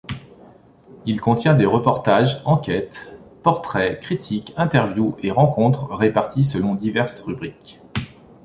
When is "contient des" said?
1.21-1.67